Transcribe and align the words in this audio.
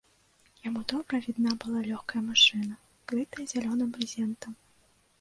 Яму 0.67 0.81
добра 0.93 1.19
відна 1.25 1.53
была 1.67 1.79
лёгкая 1.91 2.21
машына, 2.33 2.75
крытая 3.13 3.49
зялёным 3.55 3.89
брызентам. 3.99 4.63